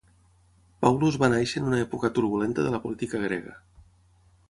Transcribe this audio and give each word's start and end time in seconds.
Pavlos 0.85 1.19
va 1.25 1.29
néixer 1.35 1.63
en 1.63 1.69
una 1.73 1.83
època 1.83 2.11
turbulenta 2.17 2.67
de 2.69 2.75
la 2.77 2.83
política 2.89 3.25
grega. 3.29 3.59